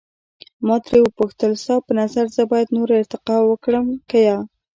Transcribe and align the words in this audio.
ما 0.65 0.75
ترې 0.85 0.99
وپوښتل، 1.01 1.51
ستا 1.63 1.75
په 1.85 1.91
نظر 2.01 2.25
زه 2.35 2.43
باید 2.51 2.73
نوره 2.77 2.93
ارتقا 3.01 3.37
وکړم 3.45 3.87
که 4.09 4.17
یا؟ 4.27 4.37